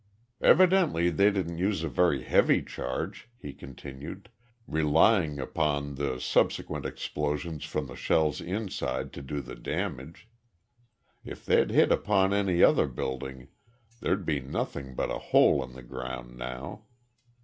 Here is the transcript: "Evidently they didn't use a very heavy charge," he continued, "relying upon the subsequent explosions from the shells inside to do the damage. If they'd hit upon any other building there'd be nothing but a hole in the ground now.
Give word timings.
"Evidently 0.41 1.11
they 1.11 1.29
didn't 1.29 1.59
use 1.59 1.83
a 1.83 1.87
very 1.87 2.23
heavy 2.23 2.63
charge," 2.63 3.29
he 3.37 3.53
continued, 3.53 4.29
"relying 4.67 5.37
upon 5.37 5.93
the 5.93 6.19
subsequent 6.19 6.87
explosions 6.87 7.63
from 7.65 7.85
the 7.85 7.95
shells 7.95 8.41
inside 8.41 9.13
to 9.13 9.21
do 9.21 9.41
the 9.41 9.53
damage. 9.53 10.27
If 11.23 11.45
they'd 11.45 11.69
hit 11.69 11.91
upon 11.91 12.33
any 12.33 12.63
other 12.63 12.87
building 12.87 13.49
there'd 13.99 14.25
be 14.25 14.39
nothing 14.39 14.95
but 14.95 15.11
a 15.11 15.19
hole 15.19 15.63
in 15.63 15.73
the 15.73 15.83
ground 15.83 16.35
now. 16.35 16.85